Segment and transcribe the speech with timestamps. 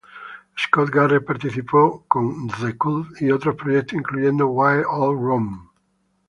[0.57, 5.69] Scott Garret participó con The Cult y otros proyectos, incluyendo Wired All Wrong.